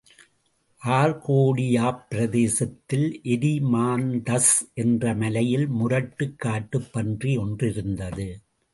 [0.81, 3.21] ஆர்க்கேடியாப் பிரதேசத்தில்
[3.23, 4.51] எரிமாந்தஸ்
[4.73, 8.27] என்ற மலையில் முரட்டுக் காட்டுப் பன்றி ஒன்றிருந்தது.